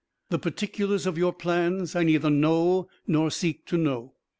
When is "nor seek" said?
3.05-3.67